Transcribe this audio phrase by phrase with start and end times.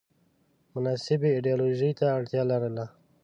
[0.73, 2.85] مناسبې ایدیالوژۍ ته اړتیا لرله